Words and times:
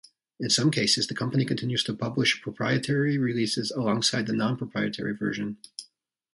In 0.39 0.49
some 0.49 0.71
cases, 0.71 1.05
the 1.05 1.13
company 1.13 1.45
continues 1.45 1.83
to 1.83 1.93
publish 1.93 2.41
proprietary 2.41 3.19
releases 3.19 3.69
alongside 3.69 4.25
the 4.25 4.33
non-proprietary 4.33 5.13
version. 5.15 5.57